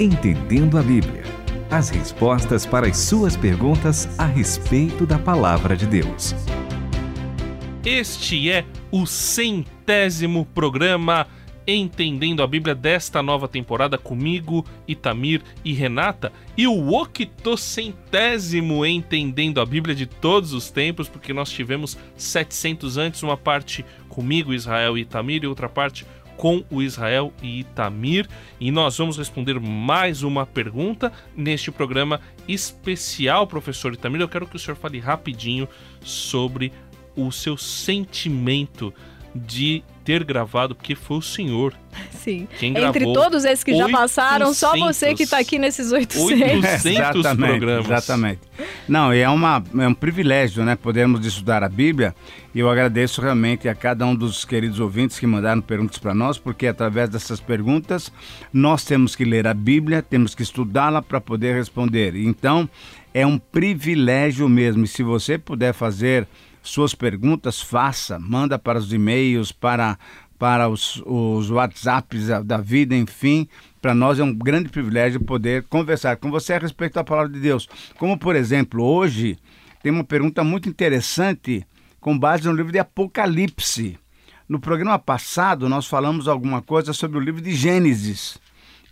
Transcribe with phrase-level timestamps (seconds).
[0.00, 1.22] Entendendo a Bíblia.
[1.70, 6.34] As respostas para as suas perguntas a respeito da palavra de Deus.
[7.86, 11.28] Este é o centésimo programa
[11.64, 19.64] Entendendo a Bíblia desta nova temporada comigo, Itamir e Renata, e o octocentésimo Entendendo a
[19.64, 25.02] Bíblia de todos os tempos, porque nós tivemos 700 antes, uma parte comigo, Israel e
[25.02, 26.04] Itamir, e outra parte
[26.36, 28.28] com o Israel e Itamir.
[28.60, 34.20] E nós vamos responder mais uma pergunta neste programa especial, professor Itamir.
[34.20, 35.68] Eu quero que o senhor fale rapidinho
[36.02, 36.72] sobre
[37.16, 38.92] o seu sentimento
[39.34, 41.74] de ter gravado, porque foi o senhor.
[42.12, 42.46] Sim.
[42.58, 46.24] Quem Entre todos esses que 800, já passaram, só você que está aqui nesses 800.
[46.24, 47.86] 800 exatamente, programas.
[47.86, 48.40] Exatamente.
[48.86, 52.14] Não, é, uma, é um privilégio, né, podermos estudar a Bíblia.
[52.54, 56.38] E eu agradeço realmente a cada um dos queridos ouvintes que mandaram perguntas para nós,
[56.38, 58.12] porque através dessas perguntas
[58.52, 62.14] nós temos que ler a Bíblia, temos que estudá-la para poder responder.
[62.14, 62.68] Então,
[63.12, 64.84] é um privilégio mesmo.
[64.84, 66.28] E se você puder fazer
[66.64, 69.98] suas perguntas, faça, manda para os e-mails, para,
[70.38, 73.46] para os, os WhatsApps da vida, enfim.
[73.82, 77.38] Para nós é um grande privilégio poder conversar com você a respeito da palavra de
[77.38, 77.68] Deus.
[77.98, 79.38] Como, por exemplo, hoje
[79.82, 81.66] tem uma pergunta muito interessante
[82.00, 83.98] com base no livro de Apocalipse.
[84.48, 88.38] No programa passado, nós falamos alguma coisa sobre o livro de Gênesis.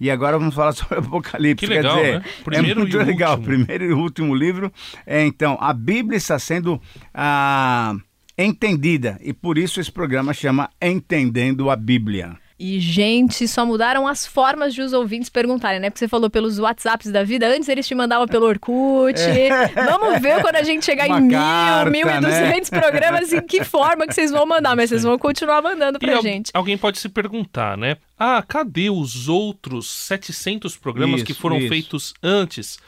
[0.03, 1.65] E agora vamos falar sobre Apocalipse.
[1.65, 2.25] Que legal, Quer dizer, né?
[2.45, 3.37] Primeiro é muito e legal.
[3.37, 3.47] Último.
[3.47, 4.73] Primeiro e último livro.
[5.07, 6.83] É, então, a Bíblia está sendo
[7.15, 7.95] ah,
[8.37, 12.37] entendida e por isso esse programa chama Entendendo a Bíblia.
[12.65, 15.91] E, gente, só mudaram as formas de os ouvintes perguntarem, né?
[15.91, 17.49] Porque você falou pelos WhatsApps da vida.
[17.49, 19.19] Antes eles te mandavam pelo Orkut.
[19.21, 19.67] É.
[19.85, 22.81] Vamos ver quando a gente chegar Uma em carta, mil, mil e duzentos né?
[22.81, 24.77] programas, em que forma que vocês vão mandar.
[24.77, 26.53] Mas vocês vão continuar mandando pra e gente.
[26.55, 27.97] Alguém pode se perguntar, né?
[28.17, 31.69] Ah, cadê os outros 700 programas Isso, que foram isso.
[31.69, 32.79] feitos antes?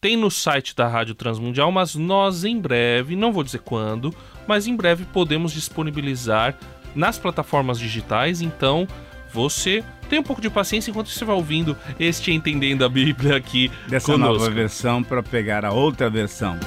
[0.00, 4.12] Tem no site da Rádio Transmundial, mas nós em breve, não vou dizer quando,
[4.48, 6.58] mas em breve podemos disponibilizar
[6.92, 8.42] nas plataformas digitais.
[8.42, 8.88] Então,
[9.32, 13.70] você tem um pouco de paciência enquanto você vai ouvindo este Entendendo a Bíblia aqui
[13.88, 14.34] Dessa conosco.
[14.34, 16.58] nova versão para pegar a outra versão.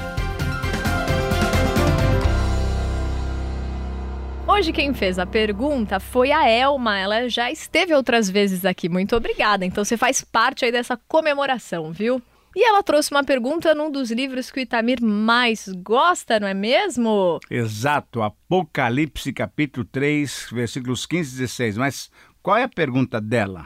[4.47, 6.97] Hoje quem fez a pergunta foi a Elma.
[6.97, 8.89] Ela já esteve outras vezes aqui.
[8.89, 9.65] Muito obrigada.
[9.65, 12.21] Então você faz parte aí dessa comemoração, viu?
[12.55, 16.53] E ela trouxe uma pergunta num dos livros que o Itamir mais gosta, não é
[16.53, 17.37] mesmo?
[17.51, 21.77] Exato, Apocalipse capítulo 3, versículos 15 e 16.
[21.77, 22.09] Mas
[22.45, 23.65] qual é a pergunta dela?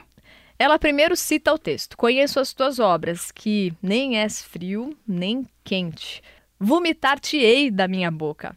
[0.57, 6.21] Ela primeiro cita o texto: Conheço as tuas obras, que nem és frio nem quente.
[6.57, 8.55] Vomitar-te-ei da minha boca.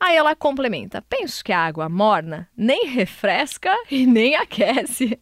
[0.00, 5.20] Aí ela complementa: Penso que a água morna nem refresca e nem aquece.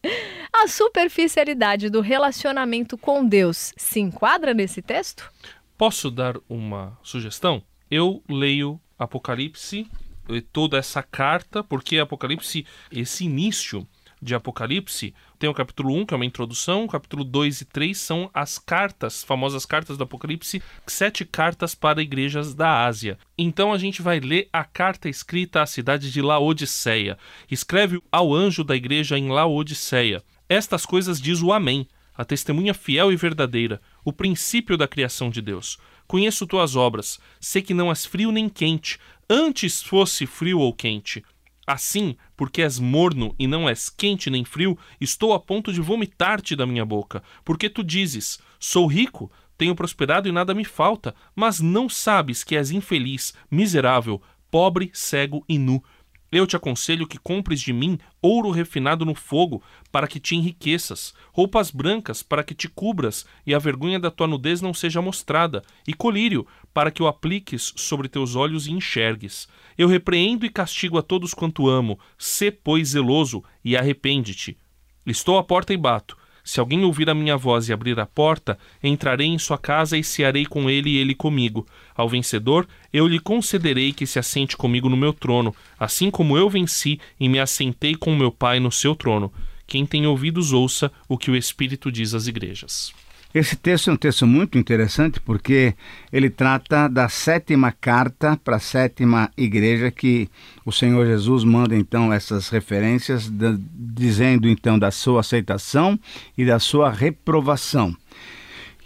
[0.53, 5.29] A superficialidade do relacionamento com Deus se enquadra nesse texto?
[5.77, 7.61] Posso dar uma sugestão?
[7.91, 9.91] Eu leio Apocalipse,
[10.29, 13.85] eh, toda essa carta, porque Apocalipse, esse início
[14.21, 17.97] de Apocalipse, tem o capítulo 1, que é uma introdução, o capítulo 2 e 3
[17.97, 23.17] são as cartas, famosas cartas do Apocalipse, sete cartas para igrejas da Ásia.
[23.37, 27.17] Então a gente vai ler a carta escrita à cidade de Laodiceia.
[27.49, 30.23] Escreve ao anjo da igreja em Laodiceia.
[30.49, 35.41] Estas coisas diz o Amém, a testemunha fiel e verdadeira, o princípio da criação de
[35.41, 35.77] Deus.
[36.07, 38.97] Conheço tuas obras, sei que não és frio nem quente,
[39.29, 41.23] antes fosse frio ou quente.
[41.67, 46.55] Assim, porque és morno e não és quente nem frio, estou a ponto de vomitar-te
[46.55, 47.21] da minha boca.
[47.43, 52.55] Porque tu dizes: Sou rico, tenho prosperado e nada me falta, mas não sabes que
[52.55, 55.83] és infeliz, miserável, pobre, cego e nu.
[56.31, 61.13] Eu te aconselho que compres de mim ouro refinado no fogo, para que te enriqueças,
[61.31, 65.61] roupas brancas, para que te cubras e a vergonha da tua nudez não seja mostrada,
[65.87, 69.47] e colírio, para que o apliques sobre teus olhos e enxergues.
[69.77, 71.97] Eu repreendo e castigo a todos quanto amo.
[72.17, 74.57] Sê, pois, zeloso e arrepende-te.
[75.05, 76.16] Estou à porta e bato.
[76.47, 80.03] Se alguém ouvir a minha voz e abrir a porta, entrarei em sua casa e
[80.03, 81.67] cearei com ele e ele comigo.
[81.93, 86.49] Ao vencedor, eu lhe concederei que se assente comigo no meu trono, assim como eu
[86.49, 89.29] venci e me assentei com meu Pai no seu trono.
[89.67, 92.93] Quem tem ouvidos, ouça o que o Espírito diz às igrejas.
[93.37, 95.75] Esse texto é um texto muito interessante porque
[96.11, 100.27] ele trata da sétima carta para a sétima igreja que
[100.65, 103.31] o Senhor Jesus manda então essas referências,
[103.75, 105.99] dizendo então da sua aceitação
[106.35, 107.95] e da sua reprovação.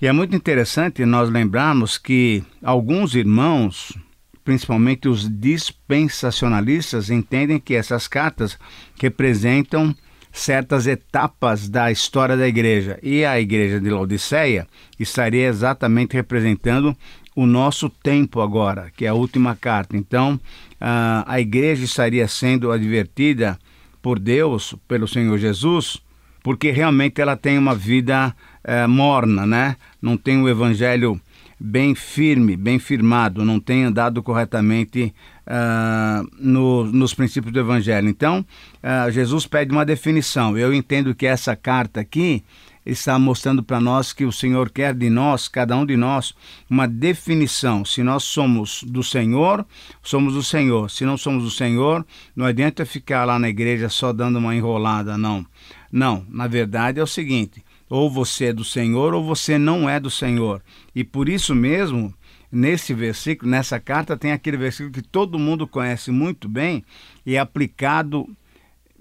[0.02, 3.98] E é muito interessante nós lembrarmos que alguns irmãos,
[4.44, 8.60] principalmente os dispensacionalistas, entendem que essas cartas
[9.02, 9.96] representam
[10.32, 13.00] certas etapas da história da igreja.
[13.04, 14.68] E a igreja de Laodiceia
[15.00, 16.96] estaria exatamente representando
[17.36, 19.96] o nosso tempo agora, que é a última carta.
[19.96, 20.40] Então,
[20.80, 23.58] a igreja estaria sendo advertida
[24.02, 26.02] por Deus, pelo Senhor Jesus,
[26.44, 29.76] porque realmente ela tem uma vida é, morna, né?
[30.02, 31.22] Não tem o evangelho
[31.64, 35.14] bem firme, bem firmado, não tem andado corretamente
[35.46, 38.10] uh, no, nos princípios do Evangelho.
[38.10, 38.44] Então,
[38.84, 40.58] uh, Jesus pede uma definição.
[40.58, 42.44] Eu entendo que essa carta aqui
[42.84, 46.34] está mostrando para nós que o Senhor quer de nós, cada um de nós,
[46.68, 47.86] uma definição.
[47.86, 49.64] Se nós somos do Senhor,
[50.02, 50.90] somos do Senhor.
[50.90, 52.04] Se não somos do Senhor,
[52.36, 55.46] não adianta ficar lá na igreja só dando uma enrolada, não.
[55.92, 60.00] Não, na verdade é o seguinte: ou você é do Senhor ou você não é
[60.00, 60.64] do Senhor.
[60.96, 62.14] E por isso mesmo,
[62.50, 66.86] nesse versículo, nessa carta, tem aquele versículo que todo mundo conhece muito bem
[67.26, 68.26] e é aplicado,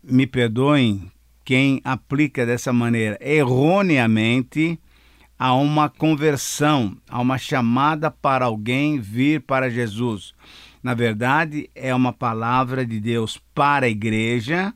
[0.03, 1.09] me perdoem
[1.45, 4.77] quem aplica dessa maneira, erroneamente
[5.39, 10.35] a uma conversão, a uma chamada para alguém vir para Jesus.
[10.83, 14.75] Na verdade, é uma palavra de Deus para a igreja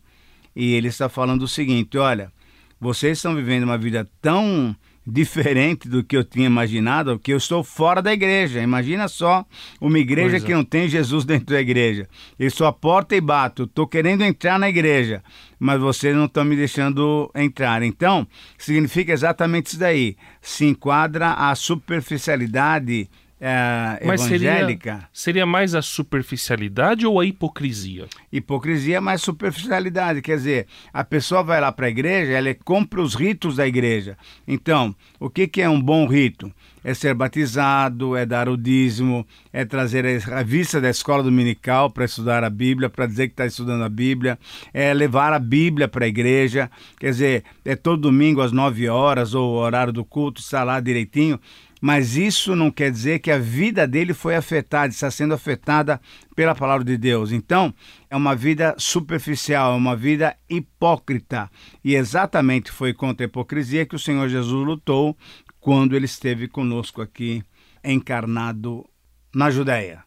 [0.54, 2.32] e ele está falando o seguinte: olha,
[2.80, 4.76] vocês estão vivendo uma vida tão
[5.06, 8.62] diferente do que eu tinha imaginado, que eu estou fora da igreja.
[8.62, 9.44] Imagina só
[9.80, 12.08] uma igreja que não tem Jesus dentro da igreja.
[12.38, 15.22] Eu sou a porta e bato, estou querendo entrar na igreja,
[15.58, 17.82] mas vocês não estão me deixando entrar.
[17.82, 18.26] Então,
[18.56, 20.16] significa exatamente isso daí.
[20.40, 23.08] Se enquadra a superficialidade
[23.46, 24.92] é, Mas evangélica.
[24.92, 28.06] Seria, seria mais a superficialidade ou a hipocrisia?
[28.32, 30.22] Hipocrisia é mais superficialidade.
[30.22, 34.16] Quer dizer, a pessoa vai lá para a igreja, ela compra os ritos da igreja.
[34.48, 36.50] Então, o que, que é um bom rito?
[36.82, 42.06] É ser batizado, é dar o dízimo, é trazer a vista da escola dominical para
[42.06, 44.38] estudar a Bíblia, para dizer que está estudando a Bíblia,
[44.72, 49.34] é levar a Bíblia para a igreja, quer dizer, é todo domingo às 9 horas
[49.34, 51.40] ou o horário do culto, está lá direitinho
[51.84, 56.00] mas isso não quer dizer que a vida dele foi afetada, está sendo afetada
[56.34, 57.30] pela palavra de Deus.
[57.30, 57.74] Então,
[58.08, 61.50] é uma vida superficial, é uma vida hipócrita.
[61.84, 65.14] E exatamente foi contra a hipocrisia que o Senhor Jesus lutou
[65.60, 67.42] quando ele esteve conosco aqui,
[67.84, 68.88] encarnado
[69.34, 70.04] na Judéia.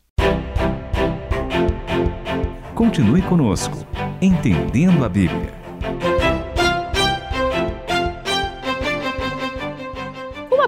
[2.74, 3.86] Continue conosco,
[4.20, 5.56] entendendo a Bíblia.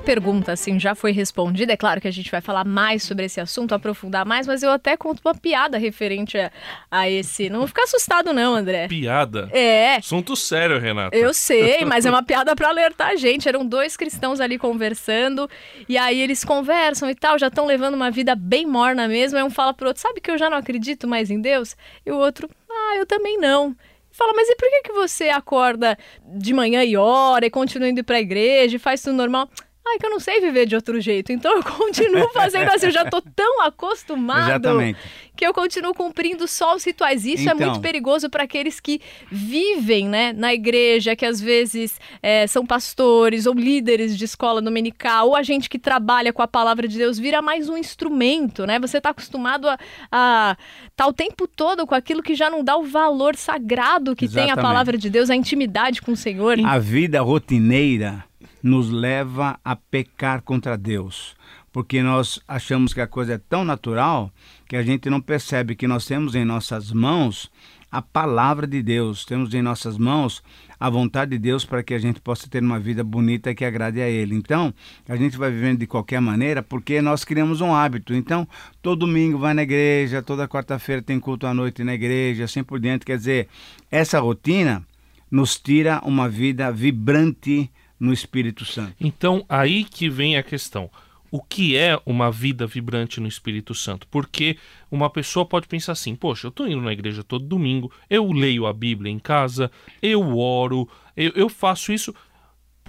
[0.09, 1.73] Pergunta assim já foi respondida.
[1.73, 4.71] É claro que a gente vai falar mais sobre esse assunto, aprofundar mais, mas eu
[4.71, 6.51] até conto uma piada referente a,
[6.89, 7.47] a esse.
[7.47, 8.87] Não ficar assustado, não, André.
[8.87, 9.47] Piada?
[9.51, 9.97] É.
[9.97, 11.15] Assunto sério, Renato.
[11.15, 13.47] Eu sei, mas é uma piada para alertar a gente.
[13.47, 15.47] Eram dois cristãos ali conversando,
[15.87, 19.37] e aí eles conversam e tal, já estão levando uma vida bem morna mesmo.
[19.37, 21.77] Aí um fala pro outro: sabe que eu já não acredito mais em Deus?
[22.03, 23.75] E o outro, ah, eu também não
[24.11, 28.03] fala, mas e por que, que você acorda de manhã e ora e continua indo
[28.03, 29.49] para a igreja e faz tudo normal?
[29.91, 31.31] Ai, que eu não sei viver de outro jeito.
[31.31, 32.87] Então eu continuo fazendo assim.
[32.87, 34.99] Eu já tô tão acostumado Exatamente.
[35.35, 37.25] que eu continuo cumprindo só os rituais.
[37.25, 37.51] Isso então...
[37.51, 37.81] é muito então.
[37.81, 39.01] perigoso para aqueles que
[39.31, 45.29] vivem né, na igreja, que às vezes é, são pastores ou líderes de escola dominical,
[45.29, 48.79] ou a gente que trabalha com a palavra de Deus vira mais um instrumento, né?
[48.79, 49.77] Você está acostumado a
[50.11, 50.57] estar
[50.95, 54.53] tá o tempo todo com aquilo que já não dá o valor sagrado que Exatamente.
[54.53, 56.57] tem a palavra de Deus, a intimidade com o Senhor.
[56.65, 58.28] A vida rotineira
[58.61, 61.35] nos leva a pecar contra Deus,
[61.71, 64.31] porque nós achamos que a coisa é tão natural
[64.67, 67.51] que a gente não percebe que nós temos em nossas mãos
[67.91, 70.43] a palavra de Deus, temos em nossas mãos
[70.79, 73.99] a vontade de Deus para que a gente possa ter uma vida bonita que agrade
[73.99, 74.35] a Ele.
[74.35, 74.73] Então,
[75.07, 78.13] a gente vai vivendo de qualquer maneira porque nós criamos um hábito.
[78.13, 78.47] Então,
[78.81, 82.79] todo domingo vai na igreja, toda quarta-feira tem culto à noite na igreja, assim por
[82.79, 83.05] diante.
[83.05, 83.47] Quer dizer,
[83.89, 84.85] essa rotina
[85.29, 88.95] nos tira uma vida vibrante no Espírito Santo.
[88.99, 90.89] Então, aí que vem a questão.
[91.31, 94.07] O que é uma vida vibrante no Espírito Santo?
[94.07, 94.57] Porque
[94.89, 98.65] uma pessoa pode pensar assim: poxa, eu estou indo na igreja todo domingo, eu leio
[98.65, 99.69] a Bíblia em casa,
[100.01, 102.15] eu oro, eu, eu faço isso.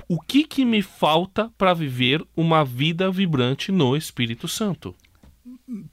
[0.09, 4.95] O que, que me falta para viver uma vida vibrante no Espírito Santo?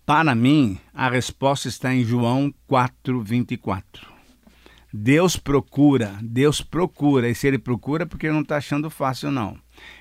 [0.06, 4.17] Para mim, a resposta está em João 4, 24.
[5.00, 9.56] Deus procura, Deus procura, e se ele procura, porque não está achando fácil, não.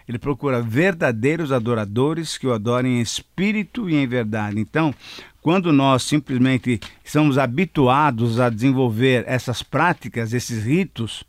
[0.09, 4.59] Ele procura verdadeiros adoradores que o adorem em espírito e em verdade.
[4.59, 4.95] Então,
[5.43, 11.25] quando nós simplesmente estamos habituados a desenvolver essas práticas, esses ritos,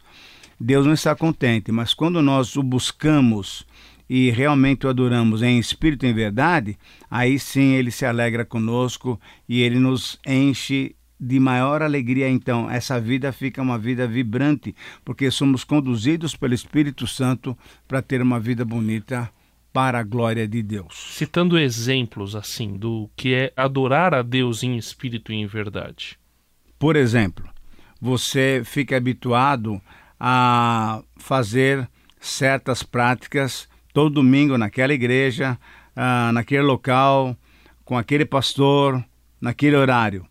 [0.57, 1.69] Deus não está contente.
[1.69, 3.65] Mas quando nós o buscamos
[4.09, 6.77] e realmente o adoramos em espírito e em verdade,
[7.12, 13.00] aí sim ele se alegra conosco e ele nos enche de maior alegria, então, essa
[13.00, 17.57] vida fica uma vida vibrante, porque somos conduzidos pelo Espírito Santo
[17.88, 19.29] para ter uma vida bonita
[19.74, 21.13] para a glória de Deus.
[21.13, 26.17] Citando exemplos assim do que é adorar a Deus em espírito e em verdade.
[26.79, 27.47] Por exemplo,
[28.00, 29.81] você fica habituado
[30.19, 31.88] a fazer
[32.19, 35.57] certas práticas todo domingo naquela igreja,
[35.95, 37.36] ah, naquele local,
[37.83, 39.03] com aquele pastor,
[39.39, 40.25] naquele horário.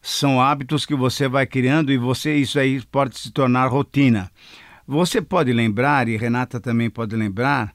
[0.00, 4.30] São hábitos que você vai criando e você isso aí pode se tornar rotina.
[4.86, 7.74] Você pode lembrar, e Renata também pode lembrar,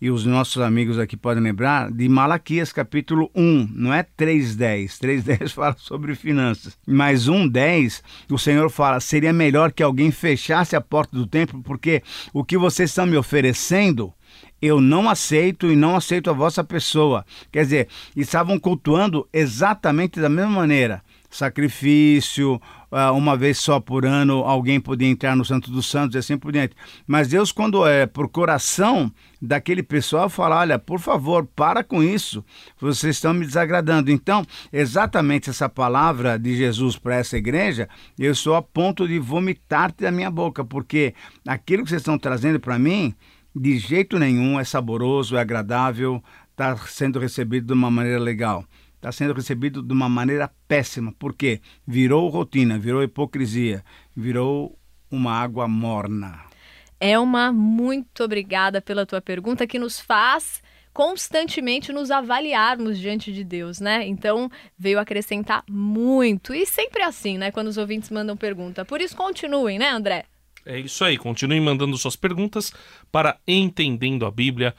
[0.00, 4.98] e os nossos amigos aqui podem lembrar, de Malaquias capítulo 1, não é 3.10.
[4.98, 6.78] 3.10 fala sobre finanças.
[6.86, 12.02] Mas 1.10, o Senhor fala, seria melhor que alguém fechasse a porta do templo, porque
[12.32, 14.12] o que vocês estão me oferecendo
[14.60, 17.24] eu não aceito e não aceito a vossa pessoa.
[17.52, 21.02] Quer dizer, estavam cultuando exatamente da mesma maneira.
[21.34, 22.60] Sacrifício,
[22.92, 26.38] ah, uma vez só por ano alguém podia entrar no Santo dos Santos e assim
[26.38, 26.76] por diante.
[27.08, 29.12] Mas Deus, quando é por coração
[29.42, 32.44] daquele pessoal, fala: olha, por favor, para com isso,
[32.78, 34.12] vocês estão me desagradando.
[34.12, 40.04] Então, exatamente essa palavra de Jesus para essa igreja, eu estou a ponto de vomitar-te
[40.04, 41.14] da minha boca, porque
[41.44, 43.12] aquilo que vocês estão trazendo para mim
[43.56, 46.22] de jeito nenhum é saboroso, é agradável,
[46.52, 48.64] está sendo recebido de uma maneira legal.
[49.04, 53.84] Está sendo recebido de uma maneira péssima, porque virou rotina, virou hipocrisia,
[54.16, 54.78] virou
[55.10, 56.40] uma água morna.
[56.98, 63.78] Elma, muito obrigada pela tua pergunta que nos faz constantemente nos avaliarmos diante de Deus,
[63.78, 64.06] né?
[64.06, 66.54] Então, veio acrescentar muito.
[66.54, 67.50] E sempre assim, né?
[67.50, 68.86] Quando os ouvintes mandam pergunta.
[68.86, 70.24] Por isso, continuem, né, André?
[70.66, 72.72] É isso aí, continuem mandando suas perguntas
[73.12, 74.74] para entendendo a Bíblia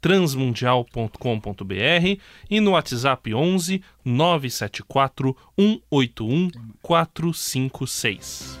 [0.00, 6.50] transmundial.com.br e no WhatsApp 11 974 181
[6.82, 8.60] 456.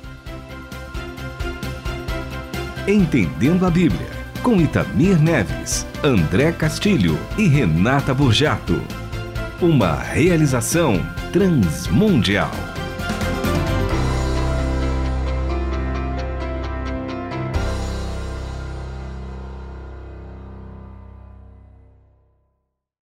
[2.86, 4.10] Entendendo a Bíblia,
[4.42, 8.80] com Itamir Neves, André Castilho e Renata Burjato.
[9.60, 10.94] Uma realização
[11.32, 12.50] transmundial.